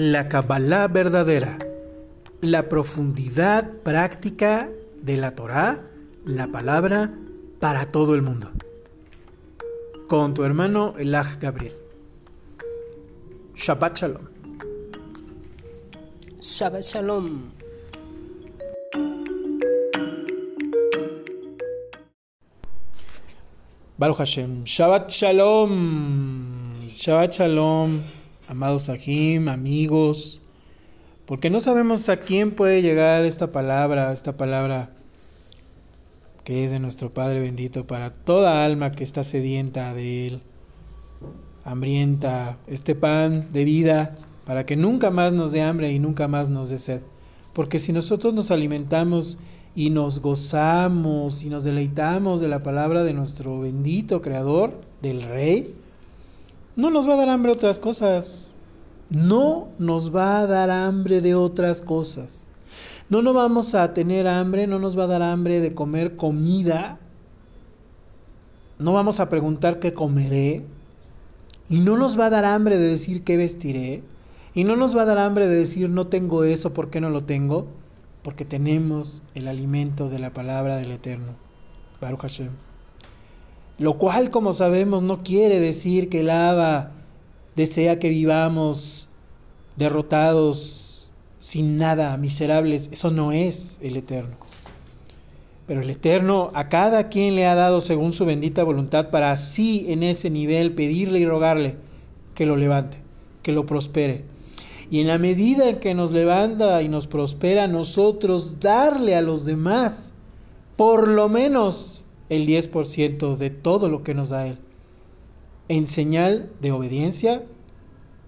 la 0.00 0.30
Kabbalah 0.30 0.88
verdadera, 0.88 1.58
la 2.40 2.70
profundidad 2.70 3.70
práctica 3.82 4.70
de 5.02 5.18
la 5.18 5.34
Torah, 5.34 5.82
la 6.24 6.46
palabra 6.46 7.12
para 7.60 7.84
todo 7.90 8.14
el 8.14 8.22
mundo. 8.22 8.50
Con 10.08 10.32
tu 10.32 10.42
hermano 10.42 10.94
Elaj 10.98 11.38
Gabriel. 11.38 11.74
Shabbat 13.54 13.98
Shalom. 13.98 14.26
Shabbat 16.40 16.82
Shalom. 16.82 17.52
Baruch 23.98 24.16
Hashem. 24.16 24.64
Shabbat 24.64 25.10
Shalom. 25.10 26.50
Shabbat 26.96 27.32
Shalom, 27.32 28.02
amados 28.50 28.82
Sahim, 28.82 29.48
amigos. 29.48 30.42
Porque 31.24 31.50
no 31.50 31.60
sabemos 31.60 32.08
a 32.08 32.18
quién 32.18 32.50
puede 32.50 32.82
llegar 32.82 33.24
esta 33.24 33.50
palabra, 33.50 34.12
esta 34.12 34.36
palabra 34.36 34.90
que 36.42 36.64
es 36.64 36.72
de 36.72 36.80
nuestro 36.80 37.10
Padre 37.10 37.40
bendito 37.40 37.86
para 37.86 38.10
toda 38.10 38.64
alma 38.64 38.90
que 38.90 39.04
está 39.04 39.22
sedienta 39.22 39.94
de 39.94 40.26
Él, 40.26 40.42
hambrienta, 41.62 42.58
este 42.66 42.96
pan 42.96 43.46
de 43.52 43.64
vida, 43.64 44.16
para 44.46 44.66
que 44.66 44.74
nunca 44.74 45.10
más 45.10 45.32
nos 45.32 45.52
dé 45.52 45.62
hambre 45.62 45.92
y 45.92 46.00
nunca 46.00 46.26
más 46.26 46.48
nos 46.48 46.70
dé 46.70 46.78
sed. 46.78 47.02
Porque 47.52 47.78
si 47.78 47.92
nosotros 47.92 48.34
nos 48.34 48.50
alimentamos 48.50 49.38
y 49.76 49.90
nos 49.90 50.20
gozamos 50.20 51.44
y 51.44 51.50
nos 51.50 51.62
deleitamos 51.62 52.40
de 52.40 52.48
la 52.48 52.64
palabra 52.64 53.04
de 53.04 53.14
nuestro 53.14 53.60
bendito 53.60 54.20
Creador, 54.20 54.80
del 55.02 55.22
Rey, 55.22 55.72
no 56.74 56.90
nos 56.90 57.08
va 57.08 57.14
a 57.14 57.18
dar 57.18 57.28
hambre 57.28 57.52
otras 57.52 57.78
cosas. 57.78 58.39
No 59.10 59.68
nos 59.78 60.14
va 60.14 60.40
a 60.40 60.46
dar 60.46 60.70
hambre 60.70 61.20
de 61.20 61.34
otras 61.34 61.82
cosas. 61.82 62.46
No 63.08 63.22
nos 63.22 63.34
vamos 63.34 63.74
a 63.74 63.92
tener 63.92 64.28
hambre, 64.28 64.68
no 64.68 64.78
nos 64.78 64.96
va 64.96 65.04
a 65.04 65.08
dar 65.08 65.22
hambre 65.22 65.58
de 65.60 65.74
comer 65.74 66.14
comida. 66.14 67.00
No 68.78 68.92
vamos 68.92 69.18
a 69.18 69.28
preguntar 69.28 69.80
qué 69.80 69.92
comeré. 69.92 70.64
Y 71.68 71.80
no 71.80 71.96
nos 71.96 72.18
va 72.18 72.26
a 72.26 72.30
dar 72.30 72.44
hambre 72.44 72.78
de 72.78 72.86
decir 72.86 73.24
qué 73.24 73.36
vestiré. 73.36 74.04
Y 74.54 74.62
no 74.62 74.76
nos 74.76 74.96
va 74.96 75.02
a 75.02 75.06
dar 75.06 75.18
hambre 75.18 75.48
de 75.48 75.56
decir 75.56 75.90
no 75.90 76.06
tengo 76.06 76.44
eso, 76.44 76.72
¿por 76.72 76.88
qué 76.90 77.00
no 77.00 77.10
lo 77.10 77.24
tengo? 77.24 77.66
Porque 78.22 78.44
tenemos 78.44 79.24
el 79.34 79.48
alimento 79.48 80.08
de 80.08 80.20
la 80.20 80.32
palabra 80.32 80.76
del 80.76 80.92
Eterno. 80.92 81.34
Baruch 82.00 82.20
Hashem. 82.20 82.50
Lo 83.78 83.94
cual, 83.94 84.30
como 84.30 84.52
sabemos, 84.52 85.02
no 85.02 85.22
quiere 85.24 85.58
decir 85.58 86.08
que 86.08 86.20
el 86.20 86.30
Abba 86.30 86.92
desea 87.56 87.98
que 87.98 88.08
vivamos 88.08 89.08
derrotados 89.76 91.10
sin 91.38 91.78
nada, 91.78 92.16
miserables. 92.16 92.90
Eso 92.92 93.10
no 93.10 93.32
es 93.32 93.78
el 93.82 93.96
Eterno. 93.96 94.36
Pero 95.66 95.80
el 95.80 95.90
Eterno 95.90 96.50
a 96.54 96.68
cada 96.68 97.08
quien 97.08 97.34
le 97.34 97.46
ha 97.46 97.54
dado 97.54 97.80
según 97.80 98.12
su 98.12 98.24
bendita 98.26 98.62
voluntad 98.64 99.10
para 99.10 99.32
así 99.32 99.86
en 99.88 100.02
ese 100.02 100.30
nivel 100.30 100.72
pedirle 100.72 101.20
y 101.20 101.26
rogarle 101.26 101.76
que 102.34 102.46
lo 102.46 102.56
levante, 102.56 102.98
que 103.42 103.52
lo 103.52 103.66
prospere. 103.66 104.24
Y 104.90 105.00
en 105.00 105.06
la 105.06 105.18
medida 105.18 105.68
en 105.68 105.78
que 105.78 105.94
nos 105.94 106.10
levanta 106.10 106.82
y 106.82 106.88
nos 106.88 107.06
prospera, 107.06 107.68
nosotros 107.68 108.58
darle 108.58 109.14
a 109.14 109.22
los 109.22 109.44
demás 109.44 110.12
por 110.76 111.06
lo 111.06 111.28
menos 111.28 112.04
el 112.28 112.46
10% 112.46 113.36
de 113.36 113.50
todo 113.50 113.88
lo 113.88 114.02
que 114.02 114.14
nos 114.14 114.30
da 114.30 114.48
Él. 114.48 114.58
En 115.70 115.86
señal 115.86 116.50
de 116.60 116.72
obediencia, 116.72 117.44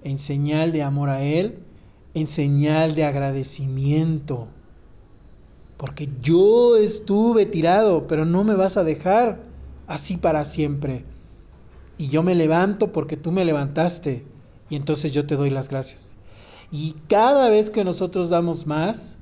en 0.05 0.21
señal 0.21 0.71
de 0.71 0.85
amor 0.85 1.09
a 1.09 1.25
Él, 1.25 1.59
en 2.15 2.29
señal 2.29 2.95
de 2.95 3.03
agradecimiento. 3.03 4.47
Porque 5.77 6.09
yo 6.21 6.77
estuve 6.77 7.45
tirado, 7.47 8.07
pero 8.07 8.25
no 8.25 8.45
me 8.45 8.55
vas 8.55 8.77
a 8.77 8.85
dejar 8.85 9.41
así 9.89 10.19
para 10.19 10.45
siempre. 10.45 11.05
Y 11.99 12.11
yo 12.11 12.23
me 12.23 12.37
levanto 12.37 12.93
porque 12.93 13.17
tú 13.17 13.33
me 13.33 13.45
levantaste. 13.45 14.25
Y 14.71 14.77
entonces 14.77 15.11
yo 15.11 15.27
te 15.27 15.35
doy 15.35 15.51
las 15.51 15.69
gracias. 15.69 16.15
Y 16.71 16.95
cada 17.09 17.49
vez 17.49 17.71
que 17.71 17.83
nosotros 17.83 18.29
damos 18.29 18.69
más, 18.69 19.19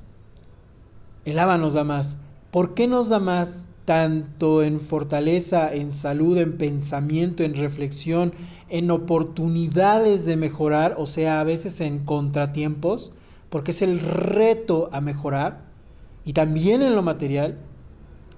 el 1.24 1.38
Aba 1.38 1.56
nos 1.56 1.72
da 1.72 1.84
más. 1.84 2.18
¿Por 2.50 2.74
qué 2.74 2.86
nos 2.86 3.08
da 3.08 3.18
más? 3.18 3.69
Tanto 3.90 4.62
en 4.62 4.78
fortaleza, 4.78 5.74
en 5.74 5.90
salud, 5.90 6.38
en 6.38 6.56
pensamiento, 6.56 7.42
en 7.42 7.56
reflexión, 7.56 8.32
en 8.68 8.88
oportunidades 8.88 10.26
de 10.26 10.36
mejorar, 10.36 10.94
o 10.96 11.06
sea, 11.06 11.40
a 11.40 11.44
veces 11.44 11.80
en 11.80 12.04
contratiempos, 12.04 13.12
porque 13.48 13.72
es 13.72 13.82
el 13.82 13.98
reto 13.98 14.90
a 14.92 15.00
mejorar, 15.00 15.64
y 16.24 16.34
también 16.34 16.82
en 16.82 16.94
lo 16.94 17.02
material, 17.02 17.58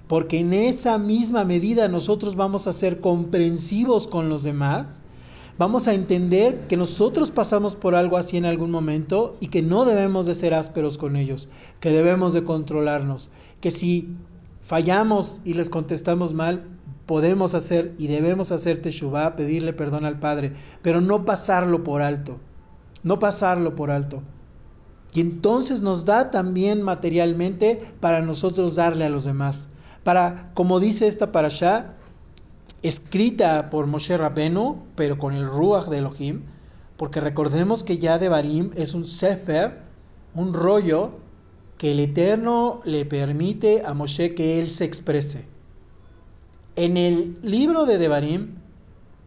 porque 0.08 0.38
en 0.38 0.54
esa 0.54 0.96
misma 0.96 1.44
medida 1.44 1.86
nosotros 1.86 2.34
vamos 2.34 2.66
a 2.66 2.72
ser 2.72 3.02
comprensivos 3.02 4.08
con 4.08 4.30
los 4.30 4.44
demás, 4.44 5.02
vamos 5.58 5.86
a 5.86 5.92
entender 5.92 6.66
que 6.66 6.78
nosotros 6.78 7.30
pasamos 7.30 7.76
por 7.76 7.94
algo 7.94 8.16
así 8.16 8.38
en 8.38 8.46
algún 8.46 8.70
momento 8.70 9.36
y 9.38 9.48
que 9.48 9.60
no 9.60 9.84
debemos 9.84 10.24
de 10.24 10.32
ser 10.32 10.54
ásperos 10.54 10.96
con 10.96 11.14
ellos, 11.14 11.50
que 11.78 11.90
debemos 11.90 12.32
de 12.32 12.42
controlarnos, 12.42 13.28
que 13.60 13.70
si 13.70 14.16
fallamos 14.72 15.42
y 15.44 15.52
les 15.52 15.68
contestamos 15.68 16.32
mal, 16.32 16.64
podemos 17.04 17.54
hacer 17.54 17.94
y 17.98 18.06
debemos 18.06 18.52
hacer 18.52 18.80
teshuvah, 18.80 19.36
pedirle 19.36 19.74
perdón 19.74 20.06
al 20.06 20.18
Padre, 20.18 20.54
pero 20.80 21.02
no 21.02 21.26
pasarlo 21.26 21.84
por 21.84 22.00
alto, 22.00 22.38
no 23.02 23.18
pasarlo 23.18 23.76
por 23.76 23.90
alto. 23.90 24.22
Y 25.12 25.20
entonces 25.20 25.82
nos 25.82 26.06
da 26.06 26.30
también 26.30 26.80
materialmente 26.80 27.82
para 28.00 28.22
nosotros 28.22 28.74
darle 28.74 29.04
a 29.04 29.10
los 29.10 29.24
demás. 29.24 29.68
Para, 30.04 30.52
como 30.54 30.80
dice 30.80 31.06
esta 31.06 31.32
parasha, 31.32 31.92
escrita 32.82 33.68
por 33.68 33.86
Moshe 33.86 34.16
Rabenu, 34.16 34.84
pero 34.96 35.18
con 35.18 35.34
el 35.34 35.46
Ruach 35.46 35.88
de 35.88 35.98
Elohim, 35.98 36.44
porque 36.96 37.20
recordemos 37.20 37.84
que 37.84 37.98
ya 37.98 38.18
de 38.18 38.30
Barim 38.30 38.70
es 38.74 38.94
un 38.94 39.04
sefer, 39.04 39.82
un 40.34 40.54
rollo 40.54 41.20
que 41.82 41.90
el 41.90 41.98
Eterno 41.98 42.80
le 42.84 43.04
permite 43.04 43.82
a 43.84 43.92
Moshe 43.92 44.36
que 44.36 44.60
él 44.60 44.70
se 44.70 44.84
exprese. 44.84 45.46
En 46.76 46.96
el 46.96 47.36
libro 47.42 47.86
de 47.86 47.98
Devarim 47.98 48.54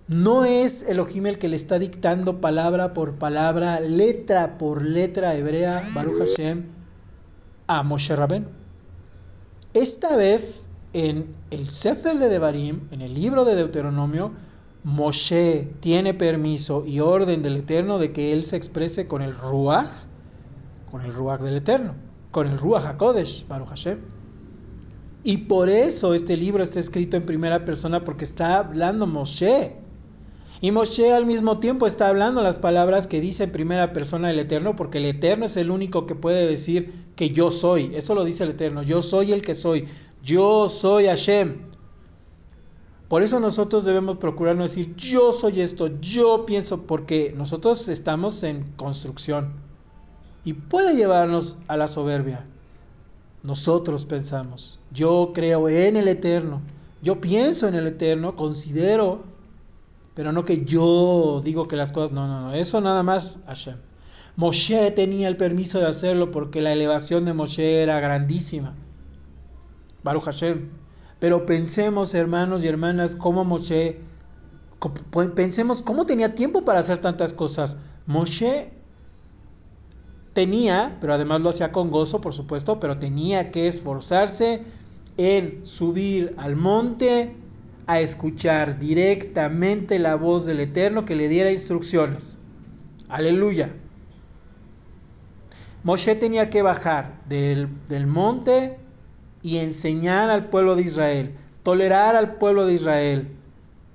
no 0.07 0.45
es 0.45 0.87
Elohim 0.87 1.25
el 1.25 1.37
que 1.37 1.49
le 1.49 1.57
está 1.57 1.79
dictando 1.79 2.39
palabra 2.39 2.93
por 2.93 3.15
palabra, 3.15 3.81
letra 3.81 4.57
por 4.57 4.85
letra 4.85 5.35
hebrea, 5.35 5.85
Baruch 5.93 6.17
Hashem, 6.17 6.63
a 7.67 7.83
Moshe 7.83 8.15
Rabén. 8.15 8.47
Esta 9.73 10.15
vez 10.15 10.69
en 10.93 11.35
el 11.51 11.69
Sefer 11.69 12.17
de 12.17 12.29
Devarim, 12.29 12.87
en 12.91 13.01
el 13.01 13.13
libro 13.13 13.43
de 13.43 13.55
Deuteronomio, 13.55 14.31
Moshe 14.85 15.73
tiene 15.81 16.13
permiso 16.13 16.85
y 16.85 17.01
orden 17.01 17.43
del 17.43 17.57
Eterno 17.57 17.99
de 17.99 18.13
que 18.13 18.31
él 18.31 18.45
se 18.45 18.55
exprese 18.55 19.07
con 19.07 19.21
el 19.21 19.35
Ruach, 19.35 19.89
con 20.89 21.01
el 21.01 21.13
Ruach 21.13 21.41
del 21.41 21.57
Eterno 21.57 22.04
con 22.35 22.47
el 22.47 22.57
Ruach 22.57 22.83
HaKodesh, 22.83 23.47
Baruch 23.47 23.69
Hashem. 23.69 23.97
Y 25.23 25.37
por 25.37 25.69
eso 25.69 26.13
este 26.13 26.35
libro 26.35 26.63
está 26.63 26.81
escrito 26.81 27.15
en 27.15 27.25
primera 27.25 27.63
persona 27.63 28.03
porque 28.03 28.25
está 28.25 28.57
hablando 28.57 29.07
Moshe. 29.07 29.77
Y 30.59 30.71
Moshe 30.71 31.13
al 31.13 31.25
mismo 31.25 31.61
tiempo 31.61 31.87
está 31.87 32.09
hablando 32.09 32.43
las 32.43 32.59
palabras 32.59 33.07
que 33.07 33.21
dice 33.21 33.45
en 33.45 33.53
primera 33.53 33.93
persona 33.93 34.31
el 34.31 34.39
Eterno, 34.39 34.75
porque 34.75 34.97
el 34.97 35.05
Eterno 35.05 35.45
es 35.45 35.55
el 35.55 35.71
único 35.71 36.05
que 36.05 36.15
puede 36.15 36.45
decir 36.45 37.05
que 37.15 37.29
yo 37.29 37.51
soy. 37.51 37.95
Eso 37.95 38.15
lo 38.15 38.25
dice 38.25 38.43
el 38.43 38.49
Eterno. 38.49 38.83
Yo 38.83 39.01
soy 39.01 39.31
el 39.31 39.41
que 39.41 39.55
soy. 39.55 39.85
Yo 40.21 40.67
soy 40.67 41.05
Hashem. 41.05 41.55
Por 43.07 43.23
eso 43.23 43.39
nosotros 43.39 43.85
debemos 43.85 44.17
procurar 44.17 44.57
no 44.57 44.63
decir 44.63 44.93
yo 44.97 45.31
soy 45.31 45.61
esto, 45.61 45.87
yo 46.01 46.45
pienso, 46.45 46.81
porque 46.81 47.33
nosotros 47.33 47.87
estamos 47.87 48.43
en 48.43 48.63
construcción 48.75 49.64
y 50.45 50.53
puede 50.53 50.95
llevarnos 50.95 51.57
a 51.67 51.75
la 51.75 51.87
soberbia. 51.87 52.45
Nosotros 53.43 54.05
pensamos, 54.05 54.79
yo 54.91 55.31
creo 55.33 55.67
en 55.67 55.97
el 55.97 56.07
Eterno, 56.07 56.61
yo 57.01 57.19
pienso 57.19 57.67
en 57.67 57.75
el 57.75 57.87
Eterno, 57.87 58.35
considero, 58.35 59.23
pero 60.13 60.31
no 60.31 60.45
que 60.45 60.63
yo 60.63 61.41
digo 61.43 61.67
que 61.67 61.75
las 61.75 61.91
cosas, 61.91 62.11
no, 62.11 62.27
no, 62.27 62.41
no, 62.41 62.53
eso 62.53 62.79
nada 62.79 63.03
más 63.03 63.39
Hashem. 63.47 63.75
Moshe 64.35 64.91
tenía 64.91 65.27
el 65.27 65.37
permiso 65.37 65.79
de 65.79 65.87
hacerlo 65.87 66.31
porque 66.31 66.61
la 66.61 66.73
elevación 66.73 67.25
de 67.25 67.33
Moshe 67.33 67.81
era 67.81 67.99
grandísima. 67.99 68.73
Baruch 70.03 70.23
Hashem. 70.23 70.69
Pero 71.19 71.45
pensemos, 71.45 72.13
hermanos 72.13 72.63
y 72.63 72.67
hermanas, 72.67 73.15
cómo 73.15 73.45
Moshe, 73.45 74.01
pensemos 75.35 75.81
cómo 75.81 76.05
tenía 76.05 76.35
tiempo 76.35 76.65
para 76.65 76.79
hacer 76.79 76.97
tantas 76.97 77.33
cosas. 77.33 77.77
Moshe 78.05 78.71
tenía, 80.35 80.97
pero 80.99 81.13
además 81.13 81.39
lo 81.39 81.49
hacía 81.49 81.71
con 81.71 81.89
gozo, 81.89 82.19
por 82.19 82.33
supuesto, 82.33 82.77
pero 82.77 82.99
tenía 82.99 83.51
que 83.51 83.69
esforzarse 83.69 84.63
en 85.15 85.65
subir 85.65 86.35
al 86.37 86.57
monte 86.57 87.33
a 87.87 88.01
escuchar 88.01 88.77
directamente 88.77 89.97
la 89.97 90.15
voz 90.15 90.45
del 90.45 90.59
Eterno 90.59 91.05
que 91.05 91.15
le 91.15 91.29
diera 91.29 91.51
instrucciones. 91.51 92.37
Aleluya. 93.07 93.73
Moshe 95.83 96.15
tenía 96.15 96.49
que 96.49 96.61
bajar 96.61 97.21
del, 97.29 97.69
del 97.87 98.05
monte 98.05 98.77
y 99.41 99.57
enseñar 99.59 100.29
al 100.29 100.49
pueblo 100.49 100.75
de 100.75 100.81
Israel, 100.81 101.35
tolerar 101.63 102.17
al 102.17 102.35
pueblo 102.35 102.65
de 102.65 102.73
Israel, 102.73 103.29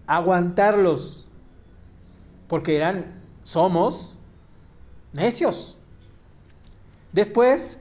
aguantarlos, 0.06 1.28
porque 2.48 2.76
eran, 2.76 3.20
somos 3.42 4.18
necios. 5.12 5.79
Después, 7.12 7.78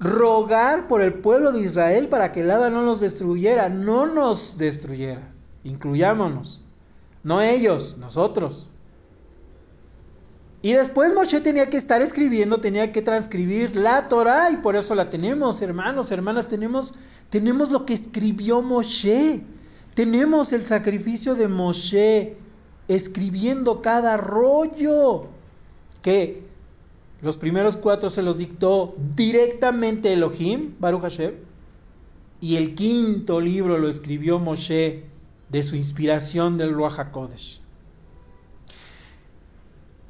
rogar 0.00 0.88
por 0.88 1.02
el 1.02 1.14
pueblo 1.14 1.52
de 1.52 1.60
Israel 1.60 2.08
para 2.08 2.32
que 2.32 2.40
el 2.40 2.50
hada 2.50 2.70
no 2.70 2.82
nos 2.82 3.00
destruyera, 3.00 3.68
no 3.68 4.06
nos 4.06 4.56
destruyera, 4.56 5.32
incluyámonos, 5.62 6.64
no 7.22 7.40
ellos, 7.40 7.96
nosotros. 7.98 8.70
Y 10.62 10.72
después 10.72 11.14
Moshe 11.14 11.40
tenía 11.40 11.70
que 11.70 11.78
estar 11.78 12.02
escribiendo, 12.02 12.60
tenía 12.60 12.92
que 12.92 13.00
transcribir 13.00 13.76
la 13.76 14.08
Torah 14.08 14.50
y 14.50 14.58
por 14.58 14.76
eso 14.76 14.94
la 14.94 15.08
tenemos, 15.08 15.62
hermanos, 15.62 16.10
hermanas, 16.10 16.48
tenemos, 16.48 16.94
tenemos 17.30 17.70
lo 17.70 17.86
que 17.86 17.94
escribió 17.94 18.60
Moshe, 18.60 19.42
tenemos 19.94 20.52
el 20.52 20.66
sacrificio 20.66 21.34
de 21.34 21.48
Moshe 21.48 22.36
escribiendo 22.88 23.80
cada 23.80 24.16
rollo 24.16 25.28
que 26.02 26.49
los 27.22 27.36
primeros 27.36 27.76
cuatro 27.76 28.08
se 28.08 28.22
los 28.22 28.38
dictó 28.38 28.94
directamente 29.14 30.12
Elohim, 30.12 30.74
Baruch 30.78 31.02
Hashem, 31.02 31.34
y 32.40 32.56
el 32.56 32.74
quinto 32.74 33.40
libro 33.40 33.78
lo 33.78 33.88
escribió 33.88 34.38
Moshe 34.38 35.04
de 35.48 35.62
su 35.62 35.76
inspiración 35.76 36.56
del 36.56 36.72
Ruach 36.72 36.98
HaKodesh. 36.98 37.60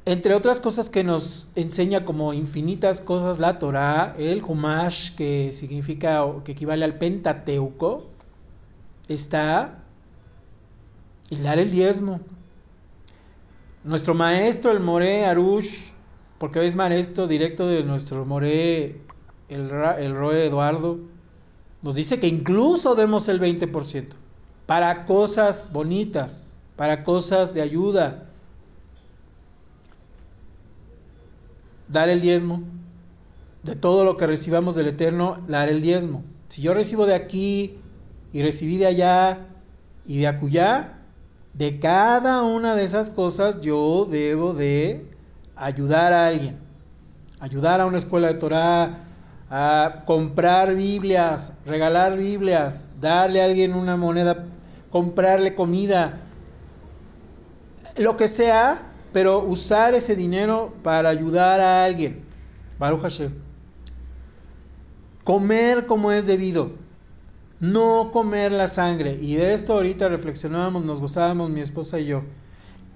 Entre 0.05 0.33
otras 0.33 0.59
cosas 0.59 0.89
que 0.89 1.03
nos 1.03 1.47
enseña 1.55 2.05
como 2.05 2.33
infinitas 2.33 3.01
cosas 3.01 3.37
la 3.37 3.59
Torah, 3.59 4.15
el 4.17 4.41
Humash, 4.43 5.11
que 5.11 5.51
significa 5.51 6.25
que 6.43 6.53
equivale 6.53 6.85
al 6.85 6.97
Pentateuco, 6.97 8.09
está 9.07 9.83
dar 11.29 11.59
el 11.59 11.71
diezmo. 11.71 12.19
Nuestro 13.83 14.13
maestro, 14.13 14.71
el 14.71 14.79
More 14.79 15.25
Arush, 15.25 15.91
porque 16.41 16.57
hoy 16.57 16.65
es 16.65 16.75
maestro 16.75 17.27
directo 17.27 17.67
de 17.67 17.83
nuestro 17.83 18.25
More, 18.25 18.99
el, 19.47 19.71
el 19.99 20.15
Roe 20.15 20.47
Eduardo, 20.47 20.97
nos 21.83 21.93
dice 21.93 22.19
que 22.19 22.27
incluso 22.27 22.95
demos 22.95 23.27
el 23.27 23.39
20% 23.39 24.15
para 24.65 25.05
cosas 25.05 25.69
bonitas, 25.71 26.57
para 26.75 27.03
cosas 27.03 27.53
de 27.53 27.61
ayuda. 27.61 28.27
Dar 31.87 32.09
el 32.09 32.21
diezmo. 32.21 32.63
De 33.61 33.75
todo 33.75 34.03
lo 34.03 34.17
que 34.17 34.25
recibamos 34.25 34.73
del 34.73 34.87
Eterno, 34.87 35.43
dar 35.47 35.69
el 35.69 35.79
diezmo. 35.79 36.23
Si 36.47 36.63
yo 36.63 36.73
recibo 36.73 37.05
de 37.05 37.13
aquí 37.13 37.77
y 38.33 38.41
recibí 38.41 38.77
de 38.77 38.87
allá 38.87 39.45
y 40.07 40.21
de 40.21 40.27
acullá, 40.27 41.03
de 41.53 41.79
cada 41.79 42.41
una 42.41 42.75
de 42.75 42.83
esas 42.83 43.11
cosas 43.11 43.61
yo 43.61 44.07
debo 44.09 44.55
de 44.55 45.10
ayudar 45.61 46.11
a 46.11 46.25
alguien, 46.25 46.57
ayudar 47.39 47.79
a 47.79 47.85
una 47.85 47.97
escuela 47.97 48.27
de 48.27 48.33
Torah, 48.33 48.97
a 49.49 50.03
comprar 50.05 50.73
Biblias, 50.75 51.53
regalar 51.65 52.17
Biblias, 52.17 52.89
darle 52.99 53.41
a 53.41 53.45
alguien 53.45 53.75
una 53.75 53.95
moneda, 53.95 54.45
comprarle 54.89 55.53
comida, 55.53 56.21
lo 57.97 58.17
que 58.17 58.27
sea, 58.27 58.87
pero 59.13 59.43
usar 59.43 59.93
ese 59.93 60.15
dinero 60.15 60.73
para 60.81 61.09
ayudar 61.09 61.59
a 61.59 61.83
alguien. 61.83 62.23
Baruch 62.79 63.01
Hashem. 63.01 63.33
Comer 65.23 65.85
como 65.85 66.11
es 66.11 66.25
debido. 66.25 66.71
No 67.59 68.09
comer 68.11 68.51
la 68.51 68.65
sangre. 68.65 69.19
Y 69.21 69.35
de 69.35 69.53
esto 69.53 69.73
ahorita 69.73 70.09
reflexionábamos, 70.09 70.83
nos 70.85 70.99
gozábamos 70.99 71.51
mi 71.51 71.61
esposa 71.61 71.99
y 71.99 72.05
yo. 72.05 72.23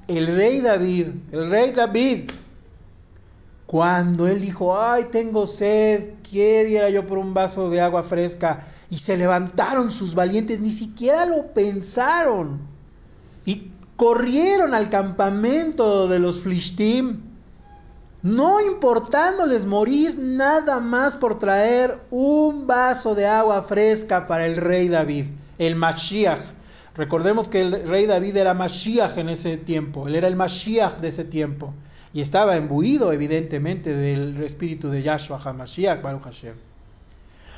El 0.07 0.35
rey 0.35 0.61
David, 0.61 1.07
el 1.31 1.49
rey 1.51 1.71
David, 1.71 2.31
cuando 3.65 4.27
él 4.27 4.41
dijo, 4.41 4.79
ay, 4.79 5.05
tengo 5.05 5.47
sed, 5.47 6.13
¿qué 6.29 6.63
diera 6.65 6.89
yo 6.89 7.07
por 7.07 7.17
un 7.17 7.33
vaso 7.33 7.69
de 7.69 7.81
agua 7.81 8.03
fresca? 8.03 8.67
Y 8.91 8.99
se 8.99 9.17
levantaron 9.17 9.89
sus 9.91 10.13
valientes, 10.13 10.61
ni 10.61 10.71
siquiera 10.71 11.25
lo 11.25 11.47
pensaron. 11.53 12.59
Y 13.43 13.71
corrieron 13.95 14.75
al 14.75 14.89
campamento 14.89 16.07
de 16.07 16.19
los 16.19 16.41
Flishtim, 16.41 17.21
no 18.21 18.61
importándoles 18.61 19.65
morir 19.65 20.17
nada 20.19 20.79
más 20.79 21.15
por 21.15 21.39
traer 21.39 21.99
un 22.11 22.67
vaso 22.67 23.15
de 23.15 23.25
agua 23.25 23.63
fresca 23.63 24.27
para 24.27 24.45
el 24.45 24.57
rey 24.57 24.89
David, 24.89 25.25
el 25.57 25.75
Mashiach. 25.75 26.41
Recordemos 26.95 27.49
que 27.49 27.61
el 27.61 27.87
rey 27.87 28.05
David 28.05 28.37
era 28.37 28.53
Mashiach 28.53 29.17
en 29.17 29.29
ese 29.29 29.57
tiempo, 29.57 30.07
él 30.07 30.15
era 30.15 30.27
el 30.27 30.35
Mashiach 30.35 30.99
de 30.99 31.07
ese 31.07 31.23
tiempo 31.23 31.73
y 32.15 32.21
estaba 32.21 32.55
embuido 32.55 33.11
evidentemente 33.11 33.93
del 33.93 34.41
espíritu 34.41 34.87
de 34.87 35.03
Yahshua 35.03 35.37
HaMashiach, 35.43 36.01
Baruch 36.01 36.23
Hashem. 36.23 36.53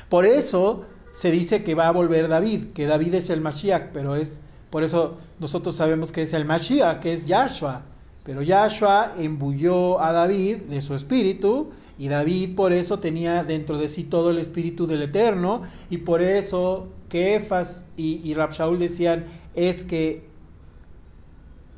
Por 0.08 0.26
eso 0.26 0.84
se 1.12 1.30
dice 1.30 1.62
que 1.62 1.76
va 1.76 1.86
a 1.86 1.92
volver 1.92 2.26
David, 2.26 2.72
que 2.74 2.86
David 2.86 3.14
es 3.14 3.30
el 3.30 3.40
Mashiach, 3.40 3.92
pero 3.92 4.16
es, 4.16 4.40
por 4.70 4.82
eso 4.82 5.16
nosotros 5.38 5.76
sabemos 5.76 6.10
que 6.10 6.22
es 6.22 6.32
el 6.32 6.44
Mashiach, 6.44 6.98
que 6.98 7.12
es 7.12 7.24
Yahshua. 7.26 7.82
Pero 8.24 8.42
Yahshua 8.42 9.14
embuyó 9.16 10.02
a 10.02 10.10
David 10.10 10.62
de 10.62 10.80
su 10.80 10.96
espíritu 10.96 11.70
y 11.96 12.08
David 12.08 12.56
por 12.56 12.72
eso 12.72 12.98
tenía 12.98 13.44
dentro 13.44 13.78
de 13.78 13.86
sí 13.86 14.02
todo 14.02 14.32
el 14.32 14.38
espíritu 14.38 14.88
del 14.88 15.02
Eterno 15.02 15.62
y 15.88 15.98
por 15.98 16.20
eso 16.20 16.88
Kefas 17.08 17.84
y, 17.96 18.28
y 18.28 18.34
Rabshaul 18.34 18.80
decían 18.80 19.24
es 19.54 19.84
que 19.84 20.27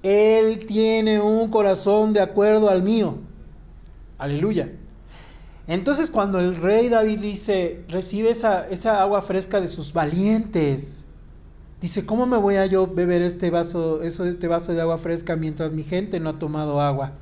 él 0.02 0.64
tiene 0.66 1.20
un 1.20 1.48
corazón 1.48 2.12
de 2.12 2.20
acuerdo 2.20 2.70
al 2.70 2.82
mío. 2.82 3.18
Aleluya. 4.18 4.70
Entonces 5.66 6.10
cuando 6.10 6.40
el 6.40 6.56
rey 6.56 6.88
David 6.88 7.20
dice, 7.20 7.84
recibe 7.88 8.30
esa, 8.30 8.66
esa 8.68 9.00
agua 9.00 9.22
fresca 9.22 9.60
de 9.60 9.66
sus 9.66 9.92
valientes, 9.92 11.04
dice, 11.80 12.04
¿cómo 12.04 12.26
me 12.26 12.36
voy 12.38 12.56
a 12.56 12.66
yo 12.66 12.86
beber 12.86 13.22
este 13.22 13.50
vaso, 13.50 14.02
eso, 14.02 14.24
este 14.24 14.48
vaso 14.48 14.72
de 14.72 14.80
agua 14.80 14.98
fresca 14.98 15.36
mientras 15.36 15.72
mi 15.72 15.82
gente 15.82 16.18
no 16.18 16.30
ha 16.30 16.38
tomado 16.38 16.80
agua? 16.80 17.12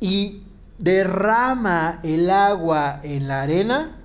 Y 0.00 0.42
derrama 0.78 2.00
el 2.02 2.28
agua 2.30 3.00
en 3.02 3.28
la 3.28 3.42
arena. 3.42 3.96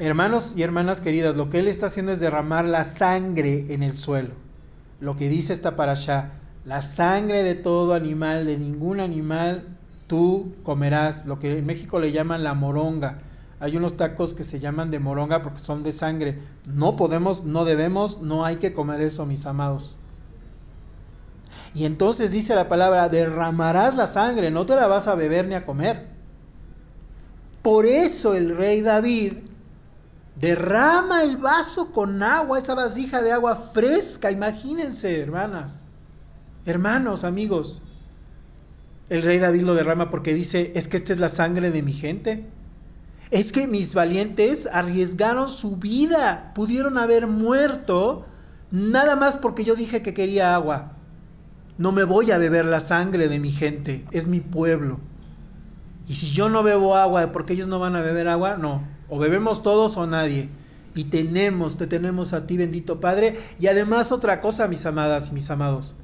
Hermanos 0.00 0.54
y 0.56 0.62
hermanas 0.62 1.00
queridas, 1.00 1.36
lo 1.36 1.48
que 1.48 1.60
él 1.60 1.68
está 1.68 1.86
haciendo 1.86 2.12
es 2.12 2.20
derramar 2.20 2.64
la 2.64 2.82
sangre 2.82 3.66
en 3.72 3.84
el 3.84 3.96
suelo 3.96 4.43
lo 5.04 5.16
que 5.16 5.28
dice 5.28 5.52
esta 5.52 5.76
para 5.76 5.92
allá, 5.92 6.32
la 6.64 6.80
sangre 6.80 7.42
de 7.42 7.54
todo 7.54 7.92
animal, 7.92 8.46
de 8.46 8.56
ningún 8.56 9.00
animal, 9.00 9.68
tú 10.06 10.54
comerás, 10.62 11.26
lo 11.26 11.38
que 11.38 11.58
en 11.58 11.66
México 11.66 12.00
le 12.00 12.10
llaman 12.10 12.42
la 12.42 12.54
moronga. 12.54 13.18
Hay 13.60 13.76
unos 13.76 13.98
tacos 13.98 14.32
que 14.32 14.44
se 14.44 14.58
llaman 14.58 14.90
de 14.90 14.98
moronga 14.98 15.42
porque 15.42 15.58
son 15.58 15.82
de 15.82 15.92
sangre. 15.92 16.38
No 16.66 16.96
podemos, 16.96 17.44
no 17.44 17.66
debemos, 17.66 18.22
no 18.22 18.46
hay 18.46 18.56
que 18.56 18.72
comer 18.72 19.02
eso, 19.02 19.26
mis 19.26 19.44
amados. 19.44 19.94
Y 21.74 21.84
entonces 21.84 22.32
dice 22.32 22.54
la 22.54 22.68
palabra, 22.68 23.10
derramarás 23.10 23.94
la 23.96 24.06
sangre, 24.06 24.50
no 24.50 24.64
te 24.64 24.74
la 24.74 24.86
vas 24.86 25.06
a 25.06 25.14
beber 25.14 25.46
ni 25.46 25.54
a 25.54 25.66
comer. 25.66 26.08
Por 27.60 27.84
eso 27.84 28.34
el 28.34 28.56
rey 28.56 28.80
David 28.80 29.34
Derrama 30.36 31.22
el 31.22 31.36
vaso 31.36 31.92
con 31.92 32.22
agua, 32.22 32.58
esa 32.58 32.74
vasija 32.74 33.22
de 33.22 33.32
agua 33.32 33.54
fresca, 33.54 34.30
imagínense, 34.30 35.20
hermanas, 35.20 35.84
hermanos, 36.66 37.22
amigos. 37.22 37.82
El 39.08 39.22
rey 39.22 39.38
David 39.38 39.62
lo 39.62 39.74
derrama 39.74 40.10
porque 40.10 40.34
dice, 40.34 40.72
es 40.74 40.88
que 40.88 40.96
esta 40.96 41.12
es 41.12 41.20
la 41.20 41.28
sangre 41.28 41.70
de 41.70 41.82
mi 41.82 41.92
gente. 41.92 42.46
Es 43.30 43.52
que 43.52 43.68
mis 43.68 43.94
valientes 43.94 44.68
arriesgaron 44.72 45.50
su 45.50 45.76
vida, 45.76 46.52
pudieron 46.54 46.98
haber 46.98 47.26
muerto 47.26 48.26
nada 48.70 49.14
más 49.16 49.36
porque 49.36 49.64
yo 49.64 49.76
dije 49.76 50.02
que 50.02 50.14
quería 50.14 50.54
agua. 50.54 50.92
No 51.78 51.92
me 51.92 52.04
voy 52.04 52.30
a 52.30 52.38
beber 52.38 52.64
la 52.64 52.80
sangre 52.80 53.28
de 53.28 53.38
mi 53.38 53.50
gente, 53.50 54.04
es 54.10 54.26
mi 54.26 54.40
pueblo. 54.40 54.98
Y 56.08 56.14
si 56.14 56.28
yo 56.28 56.48
no 56.48 56.62
bebo 56.62 56.96
agua, 56.96 57.32
porque 57.32 57.54
ellos 57.54 57.68
no 57.68 57.78
van 57.78 57.96
a 57.96 58.02
beber 58.02 58.28
agua, 58.28 58.56
no, 58.56 58.82
o 59.08 59.18
bebemos 59.18 59.62
todos 59.62 59.96
o 59.96 60.06
nadie. 60.06 60.48
Y 60.94 61.04
tenemos, 61.04 61.76
te 61.76 61.86
tenemos 61.86 62.32
a 62.32 62.46
ti, 62.46 62.56
bendito 62.56 63.00
Padre. 63.00 63.38
Y 63.58 63.66
además 63.66 64.12
otra 64.12 64.40
cosa, 64.40 64.68
mis 64.68 64.86
amadas 64.86 65.30
y 65.30 65.32
mis 65.34 65.50
amados. 65.50 65.94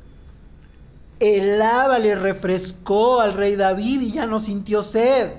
El 1.20 1.58
lava 1.58 1.98
le 1.98 2.14
refrescó 2.14 3.20
al 3.20 3.34
rey 3.34 3.54
David 3.54 4.00
y 4.00 4.12
ya 4.12 4.26
no 4.26 4.38
sintió 4.38 4.82
sed. 4.82 5.32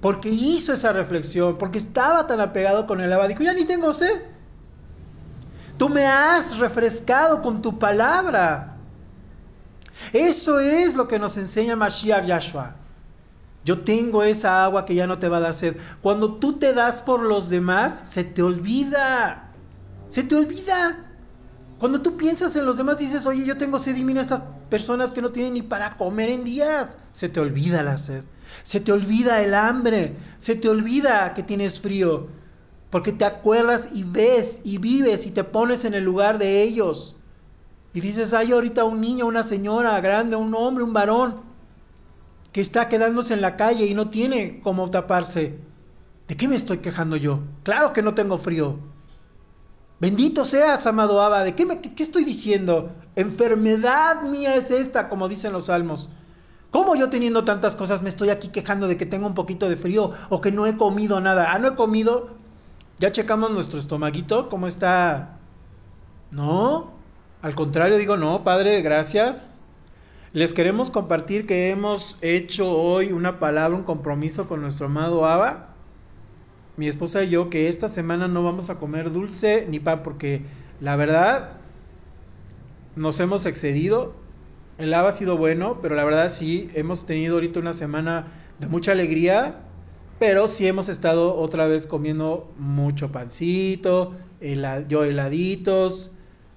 Porque 0.00 0.28
hizo 0.28 0.72
esa 0.72 0.92
reflexión, 0.92 1.58
porque 1.58 1.78
estaba 1.78 2.26
tan 2.26 2.40
apegado 2.40 2.86
con 2.86 3.00
el 3.00 3.10
lava. 3.10 3.28
Dijo, 3.28 3.42
ya 3.42 3.52
ni 3.52 3.64
tengo 3.64 3.92
sed. 3.92 4.22
Tú 5.76 5.88
me 5.88 6.06
has 6.06 6.58
refrescado 6.58 7.42
con 7.42 7.60
tu 7.60 7.78
palabra. 7.78 8.76
Eso 10.12 10.60
es 10.60 10.94
lo 10.94 11.08
que 11.08 11.18
nos 11.18 11.36
enseña 11.36 11.76
Mashiach 11.76 12.24
Yahshua. 12.24 12.76
Yo 13.64 13.80
tengo 13.80 14.22
esa 14.22 14.64
agua 14.64 14.84
que 14.84 14.94
ya 14.94 15.06
no 15.06 15.18
te 15.18 15.28
va 15.28 15.38
a 15.38 15.40
dar 15.40 15.54
sed. 15.54 15.76
Cuando 16.02 16.34
tú 16.34 16.58
te 16.58 16.74
das 16.74 17.00
por 17.00 17.20
los 17.22 17.48
demás, 17.48 18.02
se 18.04 18.22
te 18.22 18.42
olvida. 18.42 19.52
Se 20.08 20.22
te 20.22 20.36
olvida. 20.36 21.06
Cuando 21.78 22.02
tú 22.02 22.16
piensas 22.16 22.54
en 22.56 22.66
los 22.66 22.76
demás, 22.76 22.98
dices, 22.98 23.26
oye, 23.26 23.44
yo 23.44 23.56
tengo 23.56 23.78
sed 23.78 23.96
y 23.96 24.04
mira 24.04 24.20
estas 24.20 24.42
personas 24.68 25.12
que 25.12 25.22
no 25.22 25.30
tienen 25.30 25.54
ni 25.54 25.62
para 25.62 25.96
comer 25.96 26.28
en 26.28 26.44
días. 26.44 26.98
Se 27.12 27.30
te 27.30 27.40
olvida 27.40 27.82
la 27.82 27.96
sed. 27.96 28.24
Se 28.64 28.80
te 28.80 28.92
olvida 28.92 29.42
el 29.42 29.54
hambre. 29.54 30.14
Se 30.36 30.56
te 30.56 30.68
olvida 30.68 31.32
que 31.32 31.42
tienes 31.42 31.80
frío. 31.80 32.28
Porque 32.90 33.12
te 33.12 33.24
acuerdas 33.24 33.92
y 33.92 34.04
ves 34.04 34.60
y 34.62 34.76
vives 34.76 35.26
y 35.26 35.30
te 35.30 35.42
pones 35.42 35.86
en 35.86 35.94
el 35.94 36.04
lugar 36.04 36.36
de 36.36 36.62
ellos. 36.62 37.16
Y 37.94 38.00
dices, 38.00 38.34
hay 38.34 38.52
ahorita 38.52 38.84
un 38.84 39.00
niño, 39.00 39.24
una 39.24 39.42
señora 39.42 39.98
grande, 40.00 40.36
un 40.36 40.54
hombre, 40.54 40.84
un 40.84 40.92
varón 40.92 41.53
que 42.54 42.60
está 42.60 42.88
quedándose 42.88 43.34
en 43.34 43.40
la 43.40 43.56
calle 43.56 43.84
y 43.84 43.94
no 43.94 44.10
tiene 44.10 44.60
cómo 44.62 44.88
taparse. 44.88 45.58
¿De 46.28 46.36
qué 46.36 46.46
me 46.46 46.54
estoy 46.54 46.78
quejando 46.78 47.16
yo? 47.16 47.40
Claro 47.64 47.92
que 47.92 48.00
no 48.00 48.14
tengo 48.14 48.38
frío. 48.38 48.78
Bendito 49.98 50.44
seas, 50.44 50.86
amado 50.86 51.20
Abba. 51.20 51.42
¿De 51.42 51.56
qué, 51.56 51.66
me, 51.66 51.80
qué, 51.80 52.00
estoy 52.00 52.24
diciendo? 52.24 52.92
Enfermedad 53.16 54.22
mía 54.22 54.54
es 54.54 54.70
esta, 54.70 55.08
como 55.08 55.28
dicen 55.28 55.52
los 55.52 55.64
salmos. 55.64 56.10
¿Cómo 56.70 56.94
yo 56.94 57.10
teniendo 57.10 57.42
tantas 57.42 57.74
cosas 57.74 58.02
me 58.02 58.08
estoy 58.08 58.30
aquí 58.30 58.46
quejando 58.46 58.86
de 58.86 58.96
que 58.96 59.04
tengo 59.04 59.26
un 59.26 59.34
poquito 59.34 59.68
de 59.68 59.76
frío 59.76 60.12
o 60.28 60.40
que 60.40 60.52
no 60.52 60.68
he 60.68 60.76
comido 60.76 61.20
nada? 61.20 61.52
Ah, 61.52 61.58
no 61.58 61.66
he 61.66 61.74
comido. 61.74 62.36
Ya 63.00 63.10
checamos 63.10 63.50
nuestro 63.50 63.80
estomaguito, 63.80 64.48
¿cómo 64.48 64.68
está? 64.68 65.38
No, 66.30 66.92
al 67.42 67.56
contrario, 67.56 67.98
digo, 67.98 68.16
no, 68.16 68.44
Padre, 68.44 68.80
gracias. 68.80 69.58
Les 70.34 70.52
queremos 70.52 70.90
compartir 70.90 71.46
que 71.46 71.70
hemos 71.70 72.18
hecho 72.20 72.68
hoy 72.68 73.12
una 73.12 73.38
palabra, 73.38 73.78
un 73.78 73.84
compromiso 73.84 74.48
con 74.48 74.62
nuestro 74.62 74.86
amado 74.86 75.26
Abba, 75.26 75.76
mi 76.76 76.88
esposa 76.88 77.22
y 77.22 77.30
yo, 77.30 77.50
que 77.50 77.68
esta 77.68 77.86
semana 77.86 78.26
no 78.26 78.42
vamos 78.42 78.68
a 78.68 78.80
comer 78.80 79.12
dulce 79.12 79.64
ni 79.70 79.78
pan, 79.78 80.02
porque 80.02 80.42
la 80.80 80.96
verdad 80.96 81.52
nos 82.96 83.20
hemos 83.20 83.46
excedido. 83.46 84.16
El 84.76 84.92
Abba 84.92 85.10
ha 85.10 85.12
sido 85.12 85.36
bueno, 85.36 85.78
pero 85.80 85.94
la 85.94 86.02
verdad 86.02 86.32
sí, 86.32 86.68
hemos 86.74 87.06
tenido 87.06 87.34
ahorita 87.34 87.60
una 87.60 87.72
semana 87.72 88.26
de 88.58 88.66
mucha 88.66 88.90
alegría, 88.90 89.60
pero 90.18 90.48
sí 90.48 90.66
hemos 90.66 90.88
estado 90.88 91.36
otra 91.36 91.68
vez 91.68 91.86
comiendo 91.86 92.52
mucho 92.58 93.12
pancito, 93.12 94.14
yo 94.88 95.04
heladitos, 95.04 96.10